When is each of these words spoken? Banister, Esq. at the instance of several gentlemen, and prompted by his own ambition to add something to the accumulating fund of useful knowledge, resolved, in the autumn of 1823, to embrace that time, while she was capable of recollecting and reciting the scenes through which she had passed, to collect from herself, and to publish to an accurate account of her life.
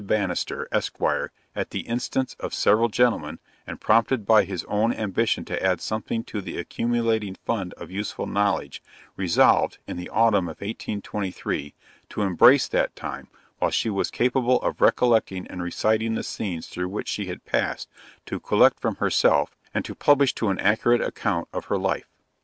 Banister, 0.03 0.67
Esq. 0.71 0.97
at 1.55 1.69
the 1.69 1.81
instance 1.81 2.35
of 2.39 2.55
several 2.55 2.89
gentlemen, 2.89 3.37
and 3.67 3.79
prompted 3.79 4.25
by 4.25 4.45
his 4.45 4.63
own 4.65 4.91
ambition 4.91 5.45
to 5.45 5.63
add 5.63 5.79
something 5.79 6.23
to 6.23 6.41
the 6.41 6.57
accumulating 6.57 7.35
fund 7.45 7.75
of 7.75 7.91
useful 7.91 8.25
knowledge, 8.25 8.81
resolved, 9.15 9.77
in 9.85 9.97
the 9.97 10.09
autumn 10.09 10.45
of 10.45 10.55
1823, 10.59 11.75
to 12.09 12.23
embrace 12.23 12.67
that 12.67 12.95
time, 12.95 13.27
while 13.59 13.69
she 13.69 13.91
was 13.91 14.09
capable 14.09 14.59
of 14.63 14.81
recollecting 14.81 15.45
and 15.45 15.61
reciting 15.61 16.15
the 16.15 16.23
scenes 16.23 16.65
through 16.65 16.89
which 16.89 17.07
she 17.07 17.27
had 17.27 17.45
passed, 17.45 17.87
to 18.25 18.39
collect 18.39 18.79
from 18.79 18.95
herself, 18.95 19.55
and 19.71 19.85
to 19.85 19.93
publish 19.93 20.33
to 20.33 20.49
an 20.49 20.57
accurate 20.57 21.01
account 21.01 21.47
of 21.53 21.65
her 21.65 21.77
life. 21.77 22.09